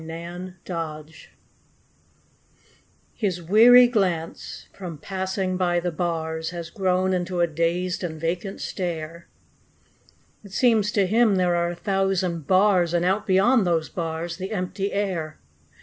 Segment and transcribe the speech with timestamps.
[0.03, 1.05] THE PANTHER
[3.13, 8.61] His weary glance, from passing by the bars, Has grown into a dazed and vacant
[8.61, 9.27] stare;
[10.43, 14.49] It seems to him there are a thousand bars And out beyond those bars the
[14.53, 15.37] empty air.